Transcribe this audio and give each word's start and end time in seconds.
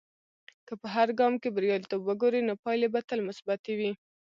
که 0.67 0.73
په 0.81 0.87
هر 0.95 1.09
ګام 1.19 1.33
کې 1.41 1.53
بریالیتوب 1.55 2.01
وګورې، 2.05 2.41
نو 2.47 2.53
پایلې 2.63 2.87
به 2.93 2.99
تل 3.09 3.19
مثبتي 3.29 3.73
وي. 3.79 3.91